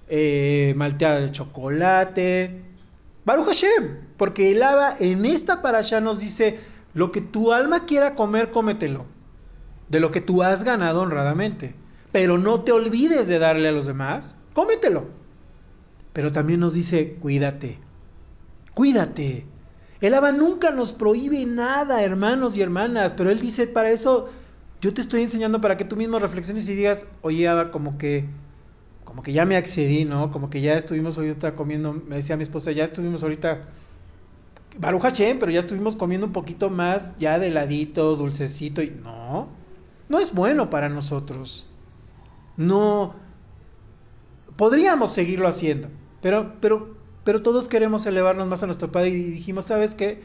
eh, 0.08 0.74
malteada 0.76 1.20
de 1.20 1.30
chocolate, 1.30 2.67
Baruch 3.28 3.48
Hashem, 3.48 3.98
porque 4.16 4.52
el 4.52 4.62
Abba 4.62 4.96
en 4.98 5.26
esta 5.26 5.60
parasha 5.60 6.00
nos 6.00 6.18
dice, 6.18 6.58
lo 6.94 7.12
que 7.12 7.20
tu 7.20 7.52
alma 7.52 7.84
quiera 7.84 8.14
comer, 8.14 8.50
cómetelo, 8.50 9.04
de 9.90 10.00
lo 10.00 10.10
que 10.10 10.22
tú 10.22 10.42
has 10.42 10.64
ganado 10.64 11.02
honradamente, 11.02 11.74
pero 12.10 12.38
no 12.38 12.62
te 12.62 12.72
olvides 12.72 13.28
de 13.28 13.38
darle 13.38 13.68
a 13.68 13.72
los 13.72 13.84
demás, 13.84 14.36
cómetelo. 14.54 15.08
Pero 16.14 16.32
también 16.32 16.60
nos 16.60 16.72
dice, 16.72 17.18
cuídate, 17.20 17.78
cuídate. 18.72 19.44
El 20.00 20.14
Abba 20.14 20.32
nunca 20.32 20.70
nos 20.70 20.94
prohíbe 20.94 21.44
nada, 21.44 22.02
hermanos 22.02 22.56
y 22.56 22.62
hermanas, 22.62 23.12
pero 23.14 23.30
él 23.30 23.40
dice, 23.40 23.66
para 23.66 23.90
eso 23.90 24.30
yo 24.80 24.94
te 24.94 25.02
estoy 25.02 25.20
enseñando 25.20 25.60
para 25.60 25.76
que 25.76 25.84
tú 25.84 25.96
mismo 25.96 26.18
reflexiones 26.18 26.66
y 26.66 26.74
digas, 26.74 27.06
oye 27.20 27.46
Abba, 27.46 27.72
como 27.72 27.98
que 27.98 28.24
como 29.18 29.24
que 29.24 29.32
ya 29.32 29.44
me 29.44 29.56
accedí, 29.56 30.04
¿no? 30.04 30.30
Como 30.30 30.48
que 30.48 30.60
ya 30.60 30.74
estuvimos 30.74 31.18
ahorita 31.18 31.56
comiendo, 31.56 31.92
me 31.92 32.14
decía 32.14 32.36
mi 32.36 32.44
esposa, 32.44 32.70
ya 32.70 32.84
estuvimos 32.84 33.24
ahorita, 33.24 33.62
Baruch 34.78 35.12
pero 35.40 35.50
ya 35.50 35.58
estuvimos 35.58 35.96
comiendo 35.96 36.28
un 36.28 36.32
poquito 36.32 36.70
más, 36.70 37.18
ya 37.18 37.40
de 37.40 37.50
ladito, 37.50 38.14
dulcecito, 38.14 38.80
y 38.80 38.90
no, 38.90 39.48
no 40.08 40.20
es 40.20 40.32
bueno 40.32 40.70
para 40.70 40.88
nosotros. 40.88 41.66
No, 42.56 43.16
podríamos 44.54 45.10
seguirlo 45.10 45.48
haciendo, 45.48 45.88
pero, 46.22 46.54
pero, 46.60 46.94
pero 47.24 47.42
todos 47.42 47.66
queremos 47.66 48.06
elevarnos 48.06 48.46
más 48.46 48.62
a 48.62 48.66
nuestro 48.66 48.92
Padre 48.92 49.08
y 49.08 49.14
dijimos, 49.14 49.64
¿sabes 49.64 49.96
qué? 49.96 50.22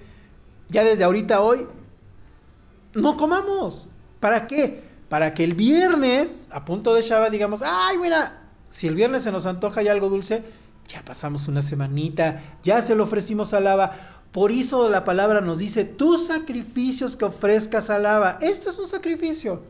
Ya 0.70 0.84
desde 0.84 1.04
ahorita 1.04 1.42
hoy, 1.42 1.66
no 2.94 3.18
comamos. 3.18 3.90
¿Para 4.20 4.46
qué? 4.46 4.84
Para 5.10 5.34
que 5.34 5.44
el 5.44 5.56
viernes, 5.56 6.48
a 6.52 6.64
punto 6.64 6.94
de 6.94 7.02
Shabbat, 7.02 7.32
digamos, 7.32 7.64
ay, 7.64 7.98
mira, 7.98 8.43
si 8.66 8.88
el 8.88 8.96
viernes 8.96 9.24
se 9.24 9.32
nos 9.32 9.46
antoja 9.46 9.82
ya 9.82 9.92
algo 9.92 10.10
dulce, 10.10 10.44
ya 10.88 11.04
pasamos 11.06 11.48
una 11.48 11.62
semanita, 11.62 12.42
ya 12.64 12.82
se 12.82 12.96
lo 12.96 13.04
ofrecimos 13.04 13.54
a 13.54 13.60
Lava. 13.60 13.94
Por 14.32 14.52
eso 14.52 14.90
la 14.90 15.04
palabra 15.04 15.42
nos 15.42 15.60
dice, 15.60 15.86
tus 15.86 16.28
sacrificios 16.28 17.16
que 17.16 17.26
ofrezcas 17.26 17.90
a 17.90 18.00
Lava. 18.00 18.40
Esto 18.42 18.70
es 18.70 18.80
un 18.80 18.88
sacrificio. 18.88 19.62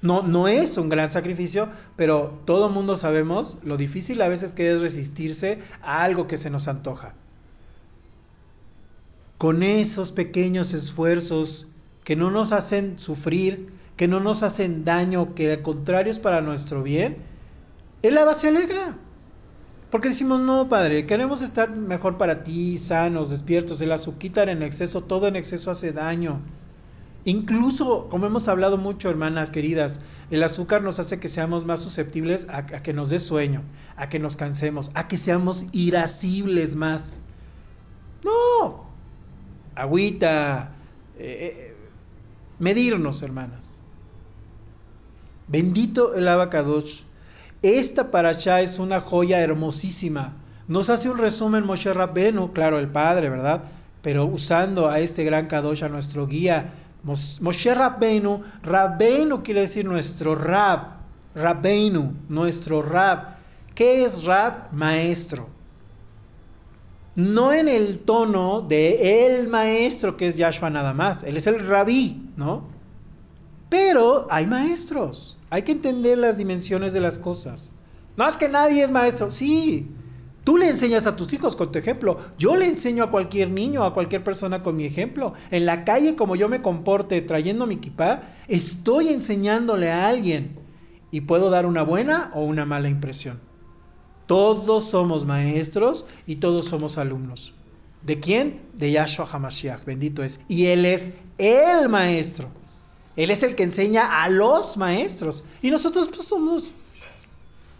No, 0.00 0.22
no 0.22 0.46
es 0.46 0.78
un 0.78 0.88
gran 0.88 1.10
sacrificio, 1.10 1.68
pero 1.96 2.40
todo 2.44 2.68
mundo 2.68 2.96
sabemos 2.96 3.58
lo 3.64 3.76
difícil 3.76 4.22
a 4.22 4.28
veces 4.28 4.52
que 4.52 4.72
es 4.72 4.80
resistirse 4.80 5.58
a 5.82 6.04
algo 6.04 6.28
que 6.28 6.36
se 6.36 6.50
nos 6.50 6.68
antoja. 6.68 7.14
Con 9.38 9.62
esos 9.62 10.12
pequeños 10.12 10.72
esfuerzos 10.72 11.66
que 12.04 12.14
no 12.14 12.30
nos 12.30 12.52
hacen 12.52 12.98
sufrir, 12.98 13.72
que 13.96 14.06
no 14.06 14.20
nos 14.20 14.44
hacen 14.44 14.84
daño, 14.84 15.34
que 15.34 15.52
al 15.52 15.62
contrario 15.62 16.12
es 16.12 16.20
para 16.20 16.40
nuestro 16.40 16.84
bien, 16.84 17.16
el 18.02 18.18
Abba 18.18 18.34
se 18.34 18.48
alegra. 18.48 18.96
Porque 19.90 20.08
decimos, 20.10 20.40
no, 20.40 20.68
Padre, 20.68 21.06
queremos 21.06 21.40
estar 21.40 21.70
mejor 21.70 22.18
para 22.18 22.42
ti, 22.44 22.76
sanos, 22.76 23.30
despiertos. 23.30 23.80
El 23.80 23.92
azúcar 23.92 24.50
en 24.50 24.62
exceso, 24.62 25.02
todo 25.02 25.26
en 25.28 25.36
exceso 25.36 25.70
hace 25.70 25.92
daño. 25.92 26.40
Incluso, 27.24 28.08
como 28.08 28.26
hemos 28.26 28.48
hablado 28.48 28.76
mucho, 28.76 29.08
hermanas 29.08 29.50
queridas, 29.50 30.00
el 30.30 30.42
azúcar 30.42 30.82
nos 30.82 30.98
hace 30.98 31.18
que 31.18 31.28
seamos 31.28 31.64
más 31.64 31.80
susceptibles 31.80 32.46
a, 32.50 32.66
que 32.66 32.92
nos 32.92 33.10
dé 33.10 33.18
sueño, 33.18 33.62
a 33.96 34.08
que 34.08 34.18
nos 34.18 34.36
cansemos, 34.36 34.90
a 34.94 35.08
que 35.08 35.16
seamos 35.16 35.66
irascibles 35.72 36.76
más. 36.76 37.20
No, 38.24 38.84
agüita, 39.74 40.72
eh, 41.18 41.72
eh, 41.72 41.76
medirnos, 42.58 43.22
hermanas. 43.22 43.80
Bendito 45.48 46.14
el 46.14 46.28
abacadosh 46.28 47.07
esta 47.62 48.10
parasha 48.10 48.60
es 48.60 48.78
una 48.78 49.00
joya 49.00 49.40
hermosísima. 49.40 50.34
Nos 50.68 50.90
hace 50.90 51.08
un 51.08 51.18
resumen 51.18 51.66
Moshe 51.66 51.92
Rabbenu, 51.92 52.52
claro, 52.52 52.78
el 52.78 52.88
padre, 52.88 53.30
¿verdad? 53.30 53.62
Pero 54.02 54.26
usando 54.26 54.88
a 54.88 55.00
este 55.00 55.24
gran 55.24 55.46
Kadosh, 55.46 55.82
a 55.82 55.88
nuestro 55.88 56.26
guía, 56.26 56.72
Moshe 57.02 57.74
Rabbenu, 57.74 58.42
Rabbenu 58.62 59.42
quiere 59.42 59.62
decir 59.62 59.86
nuestro 59.86 60.34
Rab, 60.34 60.98
Rabbenu, 61.34 62.12
nuestro 62.28 62.82
Rab. 62.82 63.38
¿Qué 63.74 64.04
es 64.04 64.24
Rab? 64.24 64.72
Maestro. 64.72 65.48
No 67.14 67.52
en 67.52 67.66
el 67.66 68.00
tono 68.00 68.60
de 68.60 69.26
el 69.26 69.48
maestro 69.48 70.16
que 70.16 70.28
es 70.28 70.36
Yahshua 70.36 70.70
nada 70.70 70.92
más, 70.92 71.24
él 71.24 71.36
es 71.36 71.48
el 71.48 71.66
rabí, 71.66 72.30
¿no? 72.36 72.62
Pero 73.68 74.28
hay 74.30 74.46
maestros. 74.46 75.37
Hay 75.50 75.62
que 75.62 75.72
entender 75.72 76.18
las 76.18 76.36
dimensiones 76.36 76.92
de 76.92 77.00
las 77.00 77.18
cosas. 77.18 77.72
No 78.16 78.28
es 78.28 78.36
que 78.36 78.48
nadie 78.48 78.82
es 78.82 78.90
maestro. 78.90 79.30
Sí, 79.30 79.88
tú 80.44 80.58
le 80.58 80.68
enseñas 80.68 81.06
a 81.06 81.16
tus 81.16 81.32
hijos 81.32 81.56
con 81.56 81.72
tu 81.72 81.78
ejemplo. 81.78 82.18
Yo 82.36 82.56
le 82.56 82.66
enseño 82.66 83.04
a 83.04 83.10
cualquier 83.10 83.50
niño, 83.50 83.84
a 83.84 83.94
cualquier 83.94 84.24
persona 84.24 84.62
con 84.62 84.76
mi 84.76 84.84
ejemplo. 84.84 85.34
En 85.50 85.66
la 85.66 85.84
calle, 85.84 86.16
como 86.16 86.36
yo 86.36 86.48
me 86.48 86.60
comporte 86.60 87.20
trayendo 87.22 87.66
mi 87.66 87.76
kipá, 87.76 88.22
estoy 88.48 89.08
enseñándole 89.08 89.90
a 89.90 90.08
alguien. 90.08 90.58
Y 91.10 91.22
puedo 91.22 91.48
dar 91.48 91.64
una 91.64 91.82
buena 91.82 92.30
o 92.34 92.42
una 92.42 92.66
mala 92.66 92.88
impresión. 92.88 93.40
Todos 94.26 94.90
somos 94.90 95.24
maestros 95.24 96.06
y 96.26 96.36
todos 96.36 96.66
somos 96.66 96.98
alumnos. 96.98 97.54
¿De 98.02 98.20
quién? 98.20 98.60
De 98.74 98.92
Yahshua 98.92 99.26
HaMashiach, 99.30 99.84
bendito 99.84 100.22
es. 100.22 100.40
Y 100.48 100.66
Él 100.66 100.84
es 100.84 101.12
el 101.38 101.88
maestro. 101.88 102.50
Él 103.18 103.32
es 103.32 103.42
el 103.42 103.56
que 103.56 103.64
enseña 103.64 104.22
a 104.22 104.28
los 104.28 104.76
maestros. 104.76 105.42
Y 105.60 105.72
nosotros 105.72 106.08
pues 106.14 106.28
somos, 106.28 106.70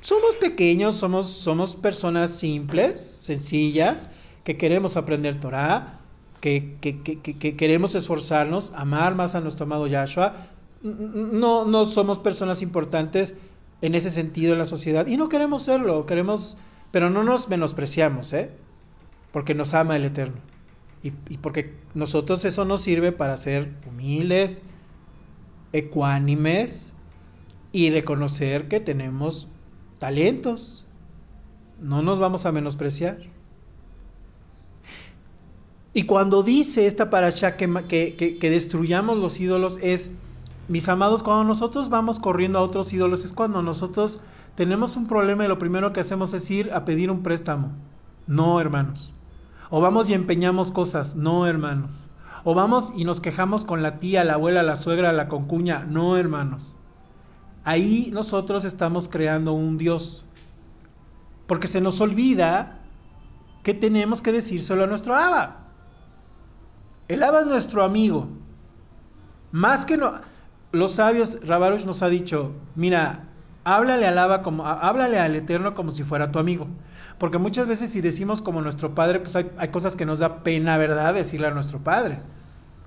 somos 0.00 0.34
pequeños, 0.34 0.96
somos, 0.96 1.28
somos 1.28 1.76
personas 1.76 2.30
simples, 2.30 3.00
sencillas, 3.00 4.08
que 4.42 4.56
queremos 4.56 4.96
aprender 4.96 5.38
Torah, 5.38 6.00
que, 6.40 6.74
que, 6.80 7.56
queremos 7.56 7.94
esforzarnos, 7.94 8.72
amar 8.74 9.14
más 9.14 9.36
a 9.36 9.40
nuestro 9.40 9.62
amado 9.62 9.86
Yahshua. 9.86 10.48
No, 10.82 11.64
no 11.64 11.84
somos 11.84 12.18
personas 12.18 12.60
importantes 12.60 13.36
en 13.80 13.94
ese 13.94 14.10
sentido 14.10 14.54
en 14.54 14.58
la 14.58 14.64
sociedad 14.64 15.06
y 15.06 15.16
no 15.16 15.28
queremos 15.28 15.62
serlo, 15.62 16.04
queremos, 16.04 16.58
pero 16.90 17.10
no 17.10 17.22
nos 17.22 17.48
menospreciamos, 17.48 18.32
¿eh? 18.32 18.50
Porque 19.30 19.54
nos 19.54 19.72
ama 19.74 19.94
el 19.94 20.04
Eterno. 20.04 20.38
Y, 21.04 21.12
y 21.28 21.38
porque 21.38 21.74
nosotros 21.94 22.44
eso 22.44 22.64
nos 22.64 22.80
sirve 22.80 23.12
para 23.12 23.36
ser 23.36 23.72
humildes, 23.86 24.62
ecuánimes 25.72 26.94
y 27.72 27.90
reconocer 27.90 28.68
que 28.68 28.80
tenemos 28.80 29.48
talentos. 29.98 30.86
No 31.80 32.02
nos 32.02 32.18
vamos 32.18 32.46
a 32.46 32.52
menospreciar. 32.52 33.18
Y 35.92 36.04
cuando 36.04 36.42
dice 36.42 36.86
esta 36.86 37.10
parasha 37.10 37.56
que, 37.56 37.66
que, 37.88 38.38
que, 38.38 38.50
destruyamos 38.50 39.18
los 39.18 39.40
ídolos 39.40 39.78
es, 39.82 40.12
mis 40.68 40.88
amados, 40.88 41.22
cuando 41.22 41.44
nosotros 41.44 41.88
vamos 41.88 42.20
corriendo 42.20 42.58
a 42.58 42.62
otros 42.62 42.92
ídolos 42.92 43.24
es 43.24 43.32
cuando 43.32 43.62
nosotros 43.62 44.20
tenemos 44.54 44.96
un 44.96 45.06
problema 45.06 45.44
y 45.44 45.48
lo 45.48 45.58
primero 45.58 45.92
que 45.92 46.00
hacemos 46.00 46.34
es 46.34 46.50
ir 46.50 46.72
a 46.72 46.84
pedir 46.84 47.10
un 47.10 47.22
préstamo. 47.22 47.72
No, 48.26 48.60
hermanos. 48.60 49.12
O 49.70 49.80
vamos 49.80 50.10
y 50.10 50.14
empeñamos 50.14 50.70
cosas. 50.70 51.16
No, 51.16 51.46
hermanos. 51.46 52.08
O 52.50 52.54
vamos 52.54 52.94
y 52.96 53.04
nos 53.04 53.20
quejamos 53.20 53.66
con 53.66 53.82
la 53.82 54.00
tía, 54.00 54.24
la 54.24 54.32
abuela, 54.32 54.62
la 54.62 54.76
suegra, 54.76 55.12
la 55.12 55.28
concuña. 55.28 55.84
No, 55.86 56.16
hermanos. 56.16 56.76
Ahí 57.62 58.08
nosotros 58.10 58.64
estamos 58.64 59.06
creando 59.06 59.52
un 59.52 59.76
Dios. 59.76 60.24
Porque 61.46 61.66
se 61.66 61.82
nos 61.82 62.00
olvida 62.00 62.78
que 63.62 63.74
tenemos 63.74 64.22
que 64.22 64.32
decírselo 64.32 64.84
a 64.84 64.86
nuestro 64.86 65.14
Abba. 65.14 65.66
El 67.06 67.22
Abba 67.22 67.40
es 67.40 67.48
nuestro 67.48 67.84
amigo. 67.84 68.28
Más 69.52 69.84
que 69.84 69.98
no. 69.98 70.14
Los 70.72 70.92
sabios, 70.92 71.46
Rabarush 71.46 71.84
nos 71.84 72.02
ha 72.02 72.08
dicho: 72.08 72.52
Mira, 72.76 73.27
háblale 73.74 74.06
al 74.06 74.42
como. 74.42 74.66
Háblale 74.66 75.18
al 75.18 75.36
Eterno 75.36 75.74
como 75.74 75.90
si 75.90 76.02
fuera 76.02 76.32
tu 76.32 76.38
amigo. 76.38 76.66
Porque 77.18 77.38
muchas 77.38 77.66
veces 77.66 77.90
si 77.90 78.00
decimos 78.00 78.40
como 78.40 78.62
nuestro 78.62 78.94
padre, 78.94 79.20
pues 79.20 79.36
hay, 79.36 79.68
cosas 79.70 79.96
que 79.96 80.06
nos 80.06 80.20
da 80.20 80.42
pena, 80.42 80.76
¿verdad? 80.78 81.14
Decirle 81.14 81.48
a 81.48 81.50
nuestro 81.50 81.80
padre. 81.80 82.20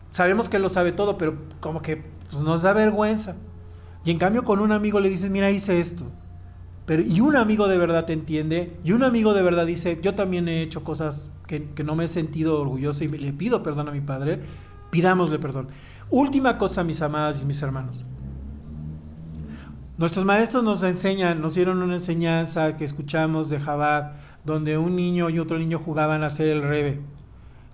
Sabemos 0.10 0.50
que 0.50 0.60
lo 0.60 0.70
sabe 0.70 0.92
todo, 0.92 1.18
pero 1.18 1.36
como 1.60 1.82
que 1.82 2.04
pues, 2.30 2.42
nos 2.42 2.62
da 2.62 2.74
vergüenza. 2.74 3.36
Y 4.04 4.12
en 4.12 4.18
cambio 4.18 4.44
con 4.44 4.60
un 4.60 4.72
amigo 4.72 5.00
le 5.00 5.10
dices, 5.10 5.30
mira, 5.30 5.52
hice 5.52 5.80
esto. 5.80 6.06
Pero, 6.86 7.04
y 7.04 7.22
un 7.22 7.36
amigo 7.36 7.68
de 7.68 7.78
verdad 7.78 8.06
te 8.06 8.14
entiende, 8.14 8.76
y 8.84 8.94
un 8.94 9.04
amigo 9.04 9.34
de 9.34 9.44
verdad 9.44 9.66
dice, 9.66 10.00
yo 10.02 10.16
también 10.16 10.48
he 10.48 10.64
hecho 10.64 10.84
cosas 10.84 11.30
que, 11.46 11.70
que 11.70 11.84
no 11.84 11.96
me 11.96 12.06
he 12.06 12.08
sentido 12.08 12.60
orgulloso 12.60 13.04
y 13.04 13.08
le 13.08 13.34
pido 13.34 13.62
perdón 13.62 13.88
a 13.88 13.92
mi 13.92 14.02
padre, 14.02 14.40
pidámosle 14.90 15.40
perdón. 15.40 15.68
Última 16.10 16.58
cosa, 16.58 16.84
mis 16.84 17.02
amadas 17.02 17.42
y 17.44 17.46
mis 17.46 17.62
hermanos. 17.62 18.04
Nuestros 19.98 20.26
maestros 20.26 20.64
nos 20.64 20.82
enseñan, 20.84 21.42
nos 21.42 21.56
dieron 21.56 21.82
una 21.82 21.96
enseñanza 21.96 22.78
que 22.78 22.86
escuchamos 22.86 23.50
de 23.50 23.60
Jabad, 23.60 24.14
donde 24.46 24.78
un 24.78 24.96
niño 24.96 25.30
y 25.30 25.38
otro 25.38 25.60
niño 25.60 25.80
jugaban 25.80 26.24
a 26.24 26.30
ser 26.30 26.48
el 26.48 26.64
rebe. 26.64 27.02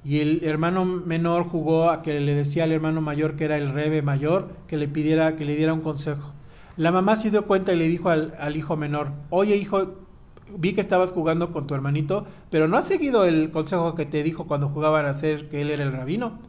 Y 0.04 0.20
el 0.20 0.44
hermano 0.44 0.84
menor 0.84 1.44
jugó 1.44 1.90
a 1.90 2.02
que 2.02 2.20
le 2.20 2.34
decía 2.34 2.64
al 2.64 2.72
hermano 2.72 3.02
mayor 3.02 3.36
que 3.36 3.46
era 3.46 3.58
el 3.58 3.70
rebe 3.70 4.02
mayor, 4.02 4.50
que 4.68 4.78
le 4.78 4.88
pidiera, 4.88 5.36
que 5.36 5.46
le 5.46 5.56
diera 5.56 5.74
un 5.74 5.82
consejo. 5.82 6.34
La 6.76 6.92
mamá 6.92 7.16
se 7.16 7.30
dio 7.30 7.46
cuenta 7.46 7.74
y 7.74 7.78
le 7.78 7.88
dijo 7.88 8.10
al, 8.10 8.36
al 8.40 8.58
hijo 8.58 8.76
menor, 8.76 9.12
oye 9.30 9.56
hijo, 9.56 9.96
vi 10.58 10.74
que 10.74 10.82
estabas 10.82 11.14
jugando 11.14 11.52
con 11.52 11.68
tu 11.68 11.76
hermanito, 11.76 12.26
pero 12.50 12.68
no 12.68 12.78
has 12.78 12.88
seguido 12.88 13.26
el 13.26 13.52
consejo 13.52 13.96
que 13.96 14.06
te 14.06 14.24
dijo 14.24 14.48
cuando 14.48 14.70
jugaban 14.70 15.06
a 15.06 15.14
ser 15.14 15.50
que 15.50 15.62
él 15.62 15.70
era 15.70 15.84
el 15.84 15.94
rabino. 15.94 16.40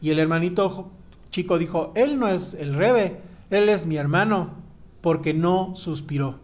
Y 0.00 0.10
el 0.10 0.18
hermanito 0.18 0.90
chico 1.30 1.58
dijo, 1.58 1.92
él 1.96 2.18
no 2.18 2.28
es 2.28 2.54
el 2.54 2.74
rebe, 2.74 3.20
él 3.50 3.68
es 3.68 3.86
mi 3.86 3.96
hermano 3.98 4.61
porque 5.02 5.34
no 5.34 5.76
suspiró. 5.76 6.40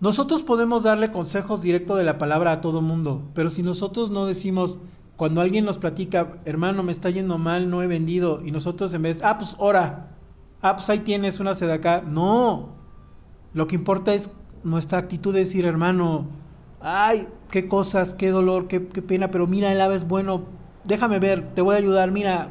Nosotros 0.00 0.42
podemos 0.42 0.82
darle 0.82 1.10
consejos 1.10 1.62
directos 1.62 1.96
de 1.96 2.04
la 2.04 2.18
palabra 2.18 2.52
a 2.52 2.60
todo 2.60 2.82
mundo, 2.82 3.22
pero 3.32 3.48
si 3.48 3.62
nosotros 3.62 4.10
no 4.10 4.26
decimos, 4.26 4.80
cuando 5.16 5.40
alguien 5.40 5.64
nos 5.64 5.78
platica, 5.78 6.34
hermano, 6.44 6.82
me 6.82 6.92
está 6.92 7.08
yendo 7.08 7.38
mal, 7.38 7.70
no 7.70 7.82
he 7.82 7.86
vendido, 7.86 8.42
y 8.44 8.50
nosotros 8.50 8.92
en 8.92 9.02
vez, 9.02 9.22
ah, 9.22 9.38
pues 9.38 9.54
ora, 9.58 10.10
ah, 10.60 10.76
pues 10.76 10.90
ahí 10.90 10.98
tienes 10.98 11.40
una 11.40 11.52
acá. 11.52 12.02
no, 12.02 12.74
lo 13.54 13.66
que 13.66 13.76
importa 13.76 14.12
es 14.12 14.30
nuestra 14.64 14.98
actitud 14.98 15.32
de 15.32 15.40
decir, 15.40 15.64
hermano, 15.64 16.26
ay, 16.80 17.28
qué 17.48 17.68
cosas, 17.68 18.12
qué 18.12 18.30
dolor, 18.30 18.66
qué, 18.66 18.88
qué 18.88 19.00
pena, 19.00 19.30
pero 19.30 19.46
mira, 19.46 19.72
el 19.72 19.80
ave 19.80 19.94
es 19.94 20.08
bueno, 20.08 20.42
déjame 20.82 21.20
ver, 21.20 21.54
te 21.54 21.62
voy 21.62 21.76
a 21.76 21.78
ayudar, 21.78 22.10
mira, 22.10 22.48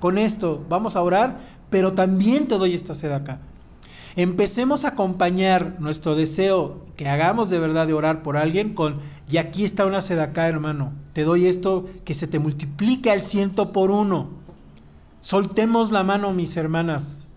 con 0.00 0.16
esto, 0.16 0.64
vamos 0.68 0.96
a 0.96 1.02
orar, 1.02 1.38
pero 1.68 1.92
también 1.92 2.48
te 2.48 2.56
doy 2.56 2.74
esta 2.74 2.94
acá. 3.14 3.40
Empecemos 4.16 4.86
a 4.86 4.88
acompañar 4.88 5.76
nuestro 5.78 6.16
deseo 6.16 6.86
que 6.96 7.06
hagamos 7.06 7.50
de 7.50 7.58
verdad 7.58 7.86
de 7.86 7.92
orar 7.92 8.22
por 8.22 8.38
alguien 8.38 8.72
con, 8.72 9.00
y 9.28 9.36
aquí 9.36 9.62
está 9.62 9.84
una 9.84 9.98
acá, 9.98 10.48
hermano, 10.48 10.92
te 11.12 11.24
doy 11.24 11.46
esto 11.46 11.84
que 12.06 12.14
se 12.14 12.26
te 12.26 12.38
multiplique 12.38 13.10
al 13.10 13.22
ciento 13.22 13.72
por 13.72 13.90
uno. 13.90 14.30
Soltemos 15.20 15.92
la 15.92 16.02
mano, 16.02 16.32
mis 16.32 16.56
hermanas. 16.56 17.28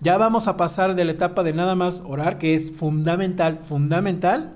Ya 0.00 0.16
vamos 0.16 0.48
a 0.48 0.56
pasar 0.56 0.94
de 0.94 1.04
la 1.04 1.12
etapa 1.12 1.42
de 1.42 1.52
nada 1.52 1.74
más 1.74 2.02
orar, 2.06 2.38
que 2.38 2.54
es 2.54 2.72
fundamental, 2.72 3.58
fundamental, 3.58 4.54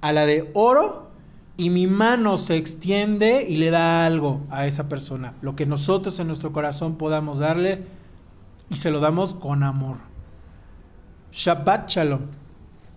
a 0.00 0.12
la 0.12 0.24
de 0.24 0.50
oro 0.54 1.10
y 1.58 1.68
mi 1.68 1.86
mano 1.86 2.38
se 2.38 2.56
extiende 2.56 3.44
y 3.46 3.56
le 3.56 3.70
da 3.70 4.06
algo 4.06 4.40
a 4.48 4.66
esa 4.66 4.88
persona. 4.88 5.34
Lo 5.42 5.56
que 5.56 5.66
nosotros 5.66 6.18
en 6.20 6.28
nuestro 6.28 6.52
corazón 6.52 6.96
podamos 6.96 7.38
darle 7.38 7.84
y 8.70 8.76
se 8.76 8.90
lo 8.90 9.00
damos 9.00 9.34
con 9.34 9.62
amor. 9.62 10.09
Shabbat 11.32 11.88
Shalom. 11.88 12.20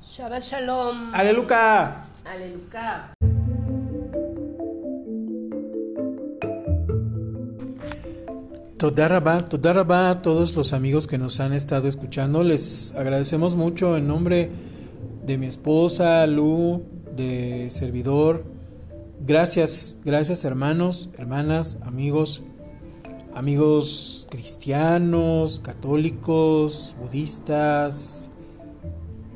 Shabbat 0.02 0.42
Shalom. 0.42 1.14
Aleluya. 1.14 2.04
Aleluya. 2.26 3.14
Toda 8.78 9.08
rabá, 9.08 10.10
a 10.10 10.22
todos 10.22 10.56
los 10.58 10.74
amigos 10.74 11.08
que 11.08 11.18
nos 11.18 11.40
han 11.40 11.54
estado 11.54 11.88
escuchando. 11.88 12.44
Les 12.44 12.94
agradecemos 12.98 13.56
mucho 13.56 13.96
en 13.96 14.08
nombre 14.08 14.50
de 15.26 15.38
mi 15.38 15.46
esposa, 15.46 16.28
Lu, 16.28 16.84
de 17.16 17.70
servidor. 17.70 18.44
Gracias, 19.26 19.98
gracias 20.04 20.44
hermanos, 20.44 21.10
hermanas, 21.18 21.78
amigos, 21.84 22.44
amigos 23.36 24.28
cristianos, 24.30 25.60
católicos, 25.60 26.96
budistas, 27.00 28.30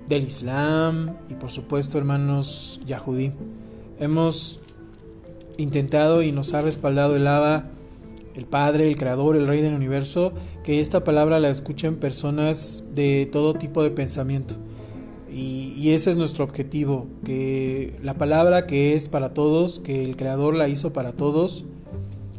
del 0.07 0.25
Islam 0.25 1.17
y 1.29 1.33
por 1.33 1.51
supuesto 1.51 1.97
hermanos 1.97 2.79
yahudí. 2.86 3.31
Hemos 3.99 4.60
intentado 5.57 6.23
y 6.23 6.31
nos 6.31 6.53
ha 6.53 6.62
respaldado 6.62 7.15
el 7.15 7.27
Abba, 7.27 7.65
el 8.36 8.45
Padre, 8.45 8.88
el 8.88 8.95
Creador, 8.95 9.36
el 9.36 9.47
Rey 9.47 9.62
del 9.62 9.73
Universo, 9.73 10.31
que 10.63 10.79
esta 10.79 11.03
palabra 11.03 11.39
la 11.39 11.49
escuchen 11.49 11.97
personas 11.97 12.83
de 12.93 13.27
todo 13.31 13.55
tipo 13.55 13.83
de 13.83 13.89
pensamiento. 13.89 14.55
Y, 15.29 15.73
y, 15.75 15.91
ese 15.91 16.10
es 16.10 16.17
nuestro 16.17 16.45
objetivo, 16.45 17.05
que 17.25 17.95
la 18.01 18.15
palabra 18.15 18.65
que 18.65 18.95
es 18.95 19.10
para 19.10 19.33
todos, 19.33 19.79
que 19.79 20.03
el 20.05 20.15
Creador 20.15 20.55
la 20.55 20.69
hizo 20.69 20.93
para 20.93 21.12
todos, 21.12 21.65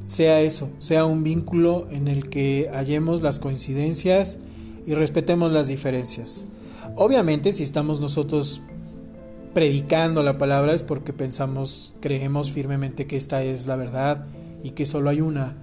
sea 0.09 0.41
eso, 0.41 0.71
sea 0.79 1.05
un 1.05 1.23
vínculo 1.23 1.87
en 1.91 2.09
el 2.09 2.31
que 2.31 2.71
hallemos 2.73 3.21
las 3.21 3.39
coincidencias 3.39 4.39
y 4.87 4.95
respetemos 4.95 5.53
las 5.53 5.69
diferencias. 5.69 6.47
Obviamente 6.97 7.53
si 7.53 7.63
estamos 7.63 8.01
nosotros 8.01 8.63
predicando 9.53 10.23
la 10.23 10.39
palabra 10.39 10.73
es 10.73 10.83
porque 10.83 11.13
pensamos, 11.13 11.93
creemos 12.01 12.51
firmemente 12.51 13.07
que 13.07 13.19
esta 13.19 13.43
es 13.43 13.67
la 13.67 13.77
verdad 13.77 14.25
y 14.63 14.71
que 14.71 14.87
solo 14.87 15.11
hay 15.11 15.21
una. 15.21 15.57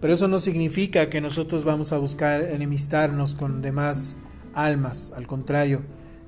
Pero 0.00 0.14
eso 0.14 0.28
no 0.28 0.38
significa 0.38 1.10
que 1.10 1.20
nosotros 1.20 1.64
vamos 1.64 1.90
a 1.92 1.98
buscar 1.98 2.42
enemistarnos 2.42 3.34
con 3.34 3.60
demás 3.60 4.18
almas, 4.54 5.12
al 5.16 5.26
contrario, 5.26 5.82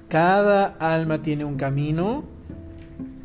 cada 0.09 0.67
alma 0.81 1.23
tiene 1.23 1.45
un 1.45 1.55
camino 1.55 2.25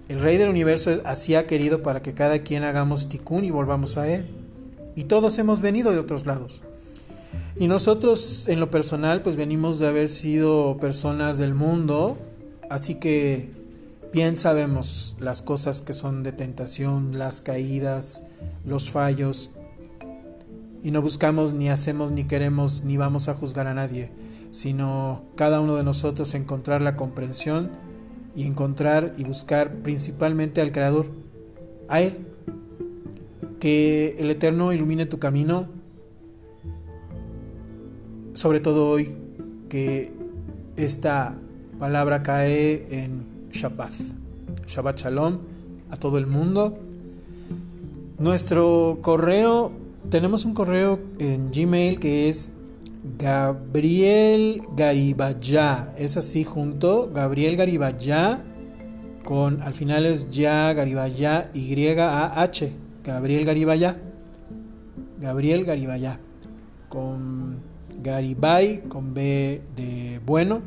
el 0.10 0.22
Rey 0.22 0.38
del 0.38 0.50
Universo 0.50 1.02
así 1.04 1.36
ha 1.36 1.48
querido 1.48 1.84
para 1.84 2.02
que 2.02 2.14
cada 2.14 2.40
quien 2.40 2.64
hagamos 2.64 3.10
tikkun 3.10 3.44
y 3.44 3.52
volvamos 3.52 3.98
a 3.98 4.08
Él. 4.08 4.28
Y 4.96 5.06
todos 5.06 5.38
hemos 5.38 5.62
venido 5.62 5.92
de 5.92 6.00
otros 6.00 6.26
lados. 6.26 6.62
Y 7.58 7.68
nosotros 7.68 8.48
en 8.48 8.60
lo 8.60 8.72
personal 8.72 9.22
pues 9.22 9.36
venimos 9.36 9.80
de 9.80 9.88
haber 9.88 10.08
sido 10.08 10.78
personas 10.78 11.38
del 11.38 11.54
mundo, 11.54 12.18
así 12.70 12.96
que 12.96 13.50
bien 14.14 14.36
sabemos 14.36 15.18
las 15.20 15.42
cosas 15.42 15.82
que 15.82 15.94
son 15.94 16.24
de 16.24 16.32
tentación, 16.32 17.18
las 17.18 17.42
caídas, 17.42 18.24
los 18.64 18.92
fallos. 18.92 19.52
Y 20.84 20.92
no 20.92 21.02
buscamos 21.02 21.54
ni 21.54 21.70
hacemos 21.70 22.12
ni 22.12 22.24
queremos 22.24 22.84
ni 22.84 22.96
vamos 22.96 23.28
a 23.28 23.34
juzgar 23.34 23.68
a 23.68 23.74
nadie, 23.74 24.12
sino 24.52 25.24
cada 25.36 25.60
uno 25.60 25.76
de 25.76 25.84
nosotros 25.84 26.34
encontrar 26.34 26.82
la 26.82 26.96
comprensión 26.96 27.72
y 28.38 28.46
encontrar 28.46 29.14
y 29.18 29.24
buscar 29.24 29.78
principalmente 29.78 30.62
al 30.62 30.72
Creador, 30.72 31.08
a 31.90 32.02
Él. 32.02 32.20
Que 33.60 34.16
el 34.20 34.30
Eterno 34.30 34.72
ilumine 34.72 35.08
tu 35.08 35.18
camino, 35.18 35.66
sobre 38.36 38.60
todo 38.60 38.92
hoy 38.92 39.16
que 39.70 40.14
esta 40.76 41.36
palabra 41.80 42.22
cae 42.22 42.86
en 42.92 43.50
Shabbat. 43.52 43.94
Shabbat 44.68 45.00
Shalom 45.00 45.40
a 45.90 45.98
todo 45.98 46.20
el 46.20 46.28
mundo. 46.28 46.78
Nuestro 48.20 49.00
correo, 49.02 49.72
tenemos 50.12 50.46
un 50.46 50.54
correo 50.54 51.00
en 51.18 51.50
Gmail 51.50 52.00
que 52.00 52.30
es 52.30 52.52
Gabriel 53.18 54.64
Garibaya, 54.76 55.94
es 55.98 56.18
así 56.18 56.44
junto, 56.44 57.12
Gabriel 57.14 57.56
Garibaya, 57.56 58.44
con 59.24 59.62
al 59.62 59.74
final 59.74 60.06
es 60.06 60.30
ya 60.32 60.74
Garibaya 60.74 61.50
Y-A-H, 61.54 62.74
Gabriel 63.04 63.46
Garibaya. 63.46 63.98
Gabriel 65.20 65.66
Garibaya. 65.66 66.20
Con 66.90 67.58
Garibay, 68.04 68.82
con 68.84 69.14
B 69.14 69.62
de 69.76 70.20
bueno. 70.26 70.62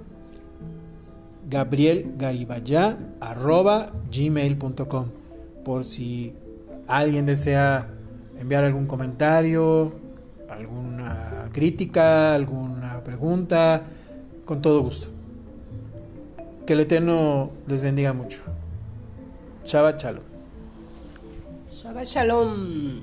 Gabriel 1.49 2.15
Garibaya, 2.17 2.99
arroba 3.21 3.93
gmail.com. 4.11 5.07
Por 5.65 5.85
si 5.85 6.33
alguien 6.87 7.27
desea 7.27 7.89
enviar 8.39 8.65
algún 8.65 8.87
comentario, 8.87 9.93
alguna 10.51 11.49
crítica, 11.53 12.35
alguna 12.35 13.03
pregunta, 13.05 13.83
con 14.45 14.61
todo 14.61 14.83
gusto. 14.83 15.09
Que 16.67 16.73
el 16.75 16.81
Eterno 16.81 17.51
les 17.67 17.83
bendiga 17.83 18.13
mucho. 18.13 18.41
Shabbat 19.65 20.03
Shalom. 20.03 20.25
Shabbat 21.71 22.05
Shalom. 22.05 23.01